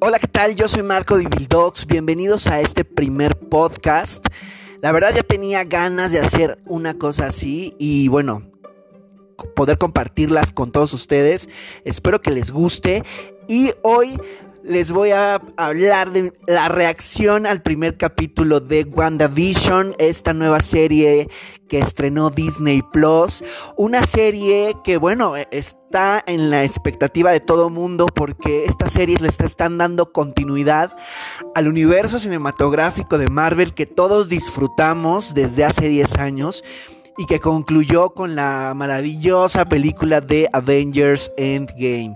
[0.00, 0.54] Hola, ¿qué tal?
[0.54, 1.84] Yo soy Marco de Dogs.
[1.84, 4.24] Bienvenidos a este primer podcast.
[4.80, 8.48] La verdad ya tenía ganas de hacer una cosa así y bueno,
[9.56, 11.48] poder compartirlas con todos ustedes.
[11.84, 13.02] Espero que les guste.
[13.48, 14.16] Y hoy
[14.62, 21.26] les voy a hablar de la reacción al primer capítulo de WandaVision, esta nueva serie
[21.68, 23.42] que estrenó Disney Plus.
[23.76, 25.34] Una serie que, bueno,
[25.88, 30.94] está en la expectativa de todo mundo porque esta serie le están dando continuidad
[31.54, 36.62] al universo cinematográfico de Marvel que todos disfrutamos desde hace 10 años
[37.16, 42.14] y que concluyó con la maravillosa película de Avengers Endgame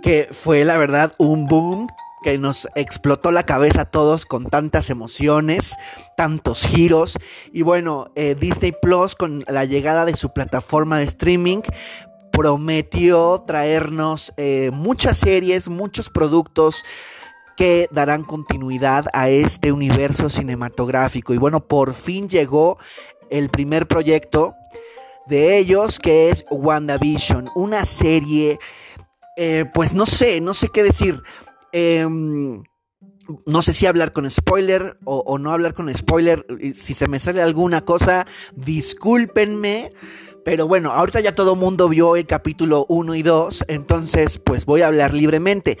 [0.00, 1.88] que fue la verdad un boom
[2.22, 5.74] que nos explotó la cabeza a todos con tantas emociones,
[6.16, 7.18] tantos giros.
[7.52, 11.60] Y bueno, eh, Disney Plus con la llegada de su plataforma de streaming
[12.34, 16.82] prometió traernos eh, muchas series, muchos productos
[17.56, 21.32] que darán continuidad a este universo cinematográfico.
[21.32, 22.78] Y bueno, por fin llegó
[23.30, 24.54] el primer proyecto
[25.26, 28.58] de ellos, que es WandaVision, una serie
[29.36, 31.20] eh, pues no sé, no sé qué decir.
[31.72, 32.62] Em,
[33.46, 36.46] no sé si hablar con spoiler o, no hablar con spoiler.
[36.74, 39.92] Si se me sale alguna cosa, discúlpenme.
[40.44, 44.82] Pero bueno, ahorita ya todo mundo vio el capítulo 1 y 2, entonces pues voy
[44.82, 45.78] a hablar libremente.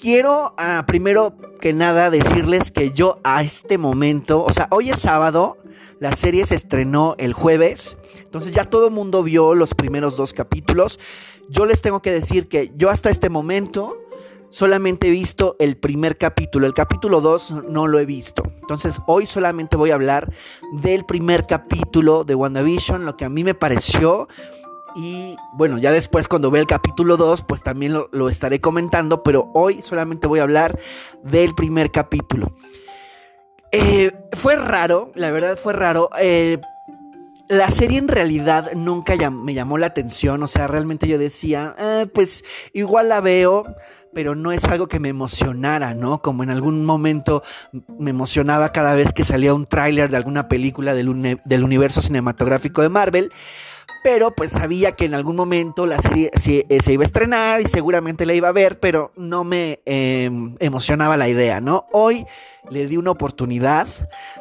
[0.00, 5.00] Quiero ah, primero que nada decirles que yo a este momento, o sea, hoy es
[5.00, 5.58] sábado,
[5.98, 10.32] la serie se estrenó el jueves, entonces ya todo el mundo vio los primeros dos
[10.32, 11.00] capítulos.
[11.48, 14.05] Yo les tengo que decir que yo hasta este momento
[14.48, 16.66] solamente he visto el primer capítulo.
[16.66, 18.42] El capítulo 2 no lo he visto.
[18.60, 20.32] Entonces hoy solamente voy a hablar
[20.82, 24.28] del primer capítulo de WandaVision, lo que a mí me pareció.
[24.94, 29.50] Y bueno, ya después cuando vea el capítulo 2, pues también lo, estaré comentando, pero
[29.52, 30.78] hoy solamente voy a hablar
[31.22, 32.54] del primer capítulo.
[33.72, 36.08] Eh, fue raro, la verdad fue raro.
[36.18, 36.58] Eh,
[37.48, 42.06] la serie en realidad nunca me llamó la atención, o sea, realmente yo decía, eh,
[42.12, 43.64] pues igual la veo,
[44.12, 46.22] pero no es algo que me emocionara, ¿no?
[46.22, 47.42] Como en algún momento
[47.98, 52.88] me emocionaba cada vez que salía un tráiler de alguna película del universo cinematográfico de
[52.88, 53.32] Marvel
[54.06, 57.64] pero pues sabía que en algún momento la serie se, eh, iba a estrenar y
[57.64, 61.88] seguramente la iba a ver, pero no me em, emocionaba la idea, ¿no?
[61.92, 62.24] Hoy
[62.70, 63.88] le di una oportunidad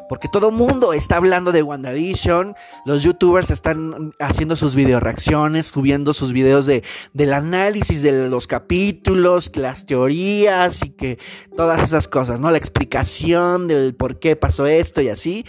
[0.07, 2.53] porque todo mundo está hablando de WandaVision,
[2.85, 6.83] los youtubers están haciendo sus video reacciones, subiendo sus videos de,
[7.13, 11.17] del análisis de los capítulos, las teorías y que
[11.57, 12.51] todas esas cosas, ¿no?
[12.51, 15.43] La explicación del por qué pasó esto y así.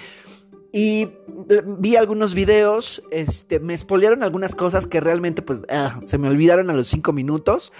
[0.77, 6.19] Y eh, vi algunos videos, este, me spoilearon algunas cosas que realmente pues ah, se
[6.19, 7.73] me olvidaron a los cinco minutos.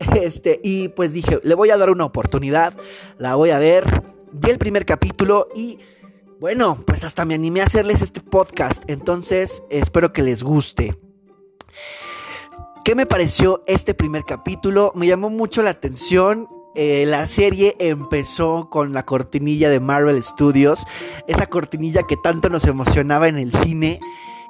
[0.16, 2.74] Este, y pues dije, le voy a dar una oportunidad,
[3.18, 4.02] la voy a ver.
[4.32, 5.78] Vi el primer capítulo y
[6.40, 8.82] bueno, pues hasta me animé a hacerles este podcast.
[8.88, 10.98] Entonces, espero que les guste.
[12.82, 14.90] ¿Qué me pareció este primer capítulo?
[14.96, 20.86] Me llamó mucho la atención eh, la serie empezó con la cortinilla de Marvel Studios,
[21.26, 24.00] esa cortinilla que tanto nos emocionaba en el cine,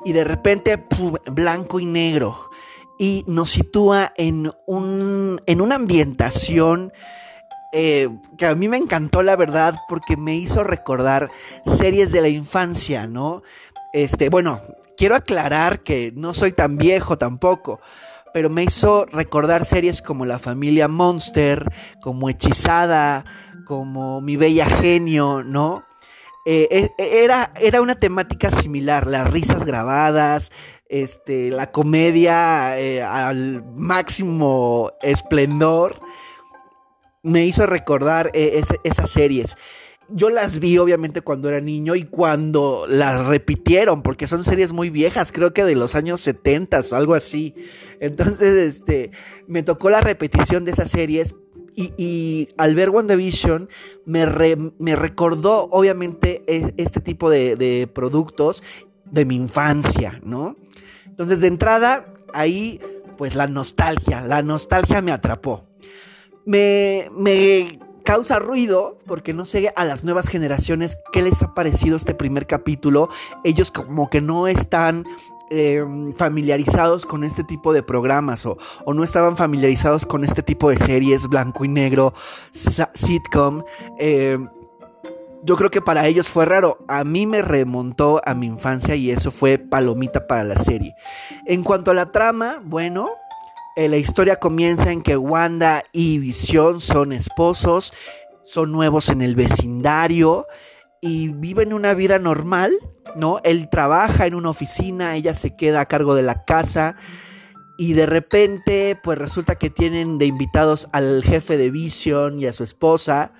[0.04, 0.86] y de repente
[1.30, 2.50] blanco y negro,
[2.98, 6.92] y nos sitúa en, un, en una ambientación
[7.72, 11.30] eh, que a mí me encantó, la verdad, porque me hizo recordar
[11.64, 13.42] series de la infancia, ¿no?
[13.92, 14.60] Este, bueno,
[15.00, 17.80] quiero aclarar que no soy tan viejo tampoco
[18.34, 21.64] pero me hizo recordar series como La familia Monster,
[22.02, 23.24] como Hechizada,
[23.64, 25.84] como Mi Bella Genio, ¿no?
[26.44, 30.52] Eh, eh, era, era una temática similar, las risas grabadas,
[30.90, 35.98] este, la comedia eh, al máximo esplendor,
[37.22, 39.56] me hizo recordar esas series
[40.12, 44.90] yo las vi obviamente cuando era niño y cuando las repitieron, porque son series muy
[44.90, 47.54] viejas, creo que de los años 70 o algo así.
[48.00, 49.10] Entonces, este,
[49.46, 51.34] me tocó la repetición de esas series
[51.76, 53.68] y, al ver WandaVision
[54.04, 54.26] me,
[54.78, 58.62] me recordó obviamente e, este tipo de, de productos
[59.04, 60.56] de mi infancia, ¿no?
[61.06, 62.80] Entonces, de entrada, ahí,
[63.16, 65.66] pues la nostalgia, la nostalgia me atrapó.
[66.44, 67.78] Me, me
[68.10, 72.48] causa ruido porque no sé a las nuevas generaciones qué les ha parecido este primer
[72.48, 73.08] capítulo.
[73.44, 75.04] Ellos como que no están
[75.48, 78.58] em, familiarizados con este tipo de programas o,
[78.92, 82.12] no estaban familiarizados con este tipo de series blanco y negro,
[82.94, 83.62] sitcom.
[84.00, 84.48] Em,
[85.44, 86.78] yo creo que para ellos fue raro.
[86.88, 90.96] A mí me remontó a mi infancia y eso fue palomita para la serie.
[91.46, 93.08] En cuanto a la trama, bueno,
[93.88, 97.92] la historia comienza en que Wanda y Visión son esposos,
[98.42, 100.46] son nuevos en el vecindario
[101.00, 102.72] y viven una vida normal,
[103.16, 103.40] ¿no?
[103.44, 106.96] Él trabaja en una oficina, ella se queda a cargo de la casa
[107.78, 112.52] y de repente pues resulta que tienen de invitados al jefe de Vision y a
[112.52, 113.32] su esposa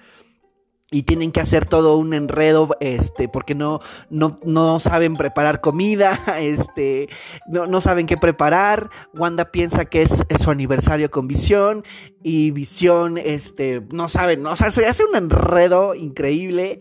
[0.91, 6.19] y tienen que hacer todo un enredo, este, porque no, no, no saben preparar comida,
[6.41, 7.09] este,
[7.47, 8.91] no, no, saben qué preparar.
[9.15, 11.85] Wanda piensa que es, su aniversario con Visión
[12.23, 16.81] y Visión, este, no saben, no, o sea, se hace un enredo increíble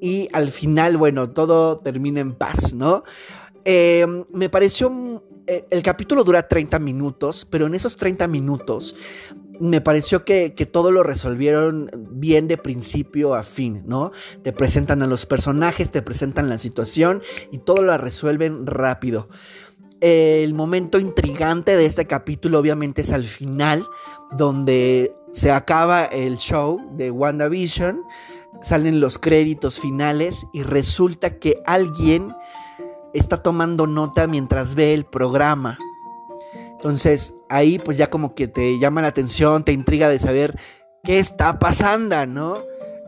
[0.00, 3.04] y al final, bueno, todo termina en paz, ¿no?
[3.64, 8.96] Eh, me pareció, eh, el capítulo dura 30 minutos, pero en esos 30 minutos
[9.60, 14.10] me pareció que, todo lo resolvieron bien de principio a fin, ¿no?
[14.42, 17.22] Te presentan a los personajes, te presentan la situación
[17.52, 19.28] y todo lo resuelven rápido.
[20.00, 23.86] El momento intrigante de este capítulo obviamente es al final,
[24.32, 28.00] donde se acaba el show de WandaVision,
[28.62, 32.32] salen los créditos finales y resulta que alguien
[33.14, 35.78] está tomando nota mientras ve el programa.
[36.72, 40.58] Entonces ahí pues ya como que te llama la atención, te intriga de saber
[41.04, 42.62] qué está pasando, ¿no?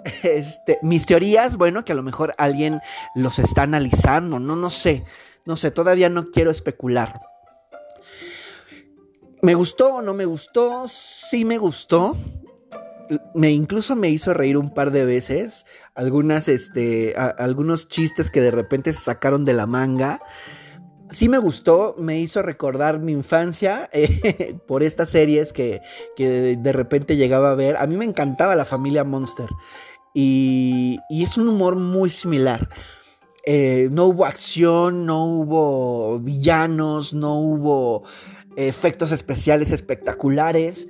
[0.25, 2.81] Este, mis teorías, bueno, que a lo mejor alguien
[3.15, 5.05] los está analizando, no, no sé,
[5.45, 7.23] no sé, todavía no quiero especular.
[9.43, 10.89] ¿Me gustó o no me gustó?
[10.89, 12.17] Sí me gustó.
[13.35, 15.65] Me incluso me hizo reír un par de veces.
[15.95, 20.21] Algunas, este, algunos chistes que de repente se sacaron de la manga
[21.13, 25.81] sí me gustó, me hizo recordar mi infancia eh, por estas series que,
[26.17, 27.77] de, repente llegaba a ver.
[27.77, 29.49] A mí me encantaba la familia Monster
[30.15, 32.69] y, es un humor muy similar.
[33.45, 38.05] Eh, no hubo acción, no hubo villanos, no hubo
[38.57, 40.89] efectos especiales espectaculares,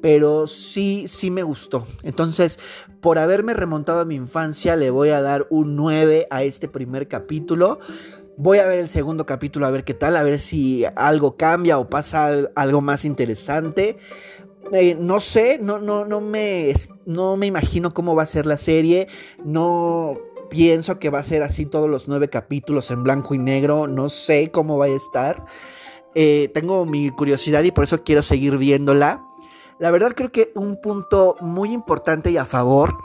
[0.00, 1.86] pero sí, sí me gustó.
[2.02, 2.58] Entonces,
[3.00, 7.08] por haberme remontado a mi infancia, le voy a dar un 9 a este primer
[7.08, 7.80] capítulo.
[8.36, 11.78] Voy a ver el segundo capítulo a ver qué tal, a ver si algo cambia
[11.78, 13.96] o pasa algo más interesante.
[14.72, 16.74] Eh, no sé, no, no, no, me,
[17.06, 19.08] no me imagino cómo va a ser la serie.
[19.44, 20.18] No
[20.50, 23.86] pienso que va a ser así todos los nueve capítulos en blanco y negro.
[23.86, 25.44] No sé cómo va a estar.
[26.14, 29.24] Eh, tengo mi curiosidad y por eso quiero seguir viéndola.
[29.78, 32.96] La verdad creo que un punto muy importante y a favor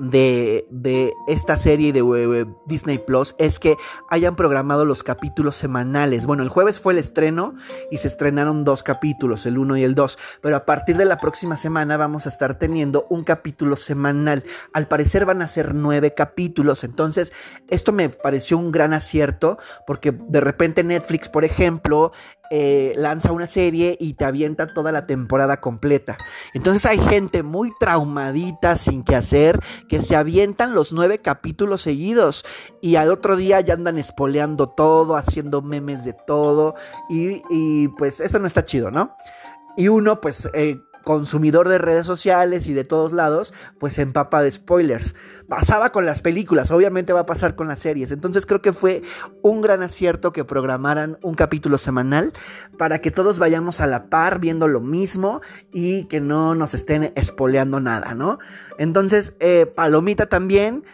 [0.00, 3.76] de, esta serie de eh, Disney Plus es que
[4.08, 6.26] hayan programado los capítulos semanales.
[6.26, 7.54] Bueno, el jueves fue el estreno
[7.90, 11.18] y se estrenaron dos capítulos, el 1 y el 2, pero a partir de la
[11.18, 14.44] próxima semana vamos a estar teniendo un capítulo semanal.
[14.72, 17.32] Al parecer van a ser nueve capítulos, entonces
[17.68, 22.12] esto me pareció un gran acierto porque de repente Netflix, por ejemplo,
[22.50, 26.18] eh, lanza una serie y te avienta toda la temporada completa.
[26.52, 29.58] Entonces hay gente muy traumadita sin que hacer
[29.88, 32.44] que se avientan los nueve capítulos seguidos
[32.82, 36.74] y al otro día ya andan espoleando todo, haciendo memes de todo
[37.08, 39.14] y, y pues eso no está chido, ¿no?
[39.76, 40.48] Y uno pues...
[40.54, 45.14] Eh, consumidor de redes sociales y de todos lados, pues empapa de spoilers.
[45.48, 48.12] Pasaba con las películas, obviamente va a pasar con las series.
[48.12, 49.02] Entonces creo que fue
[49.42, 52.32] un gran acierto que programaran un capítulo semanal
[52.78, 55.40] para que todos vayamos a la par viendo lo mismo
[55.72, 58.38] y que no nos estén espoleando nada, ¿no?
[58.78, 60.84] Entonces, eh, Palomita también,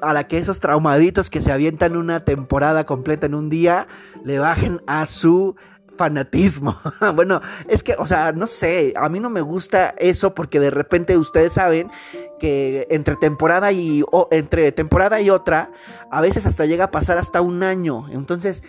[0.00, 3.86] para que esos traumaditos que se avientan una temporada completa en un día
[4.24, 5.56] le bajen a su
[5.96, 6.76] fanatismo.
[7.14, 10.70] bueno, es que, o sea, no sé, a mí no me gusta eso porque de
[10.70, 11.90] repente ustedes saben
[12.38, 15.70] que entre temporada y entre temporada y otra,
[16.10, 18.06] a veces hasta llega a pasar hasta un año.
[18.10, 18.62] Entonces,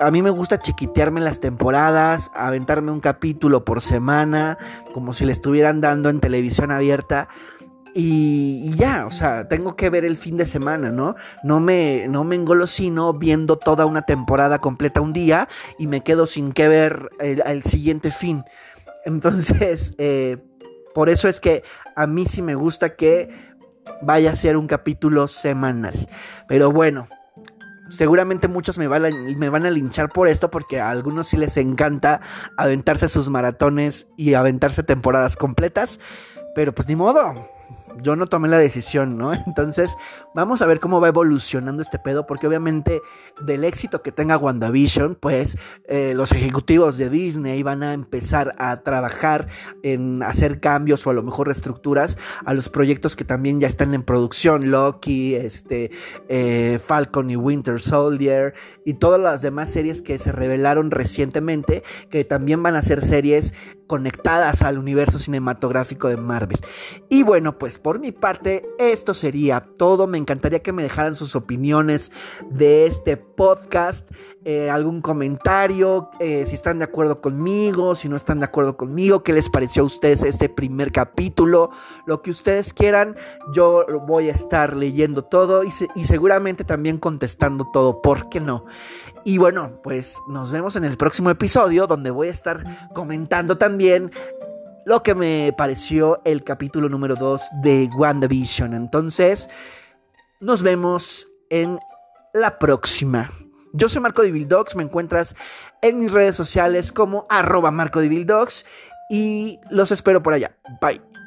[0.00, 4.58] a mí me gusta chiquitearme las temporadas, aventarme un capítulo por semana,
[4.92, 7.28] como si le estuvieran dando en televisión abierta.
[8.00, 11.16] Y, ya, o sea, tengo que ver el fin de semana, ¿no?
[11.42, 15.48] No me, no me engolosino viendo toda una temporada completa un día
[15.80, 18.44] y me quedo sin que ver el, siguiente fin.
[19.04, 20.36] Entonces, eh,
[20.94, 21.64] por eso es que
[21.96, 23.30] a mí sí me gusta que
[24.02, 26.08] vaya a ser un capítulo semanal.
[26.46, 27.08] Pero bueno,
[27.90, 31.36] seguramente muchos me van, a, me van a linchar por esto porque a algunos sí
[31.36, 32.20] les encanta
[32.56, 35.98] aventarse sus maratones y aventarse temporadas completas.
[36.54, 37.58] Pero pues ni modo
[38.02, 39.32] yo no tomé la decisión, ¿no?
[39.46, 39.96] Entonces,
[40.34, 43.00] vamos a ver cómo va evolucionando este pedo, porque obviamente
[43.40, 45.56] del éxito que tenga WandaVision, pues
[45.88, 49.48] eh, los ejecutivos de Disney van a empezar a trabajar
[49.82, 53.94] en hacer cambios o a lo mejor reestructuras a los proyectos que también ya están
[53.94, 55.90] en producción, Loki, este,
[56.28, 58.54] eh, Falcon y Winter Soldier
[58.84, 63.54] y todas las demás series que se revelaron recientemente, que también van a ser series
[63.86, 66.58] conectadas al universo cinematográfico de Marvel.
[67.08, 70.06] Y bueno, pues por mi parte esto sería todo.
[70.06, 72.12] Me encantaría que me dejaran sus opiniones
[72.50, 74.10] de este podcast,
[74.44, 79.22] eh, algún comentario, eh, si están de acuerdo conmigo, si no están de acuerdo conmigo,
[79.22, 81.70] qué les pareció a ustedes este primer capítulo,
[82.06, 83.16] lo que ustedes quieran.
[83.52, 88.64] Yo voy a estar leyendo todo y, y seguramente también contestando todo, ¿por qué no?
[89.24, 94.10] Y bueno, pues nos vemos en el próximo episodio donde voy a estar comentando también
[94.88, 98.72] lo que me pareció el capítulo número 2 de WandaVision.
[98.72, 99.50] Entonces,
[100.40, 101.78] nos vemos en
[102.32, 103.30] la próxima.
[103.74, 105.36] Yo soy Marco de Dogs, me encuentras
[105.82, 108.00] en mis redes sociales como arroba Marco
[109.10, 110.56] y los espero por allá.
[110.80, 111.17] Bye.